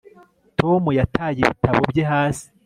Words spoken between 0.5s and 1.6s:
Tom yataye